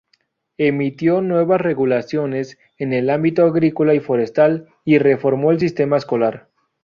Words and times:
Emitió 0.57 1.21
nuevas 1.21 1.61
regulaciones 1.61 2.57
en 2.79 2.91
el 2.91 3.11
ámbito 3.11 3.45
agrícola 3.45 3.93
y 3.93 3.99
forestal 3.99 4.67
y 4.83 4.97
reformó 4.97 5.51
el 5.51 5.59
sistema 5.59 5.95
escolar. 5.97 6.49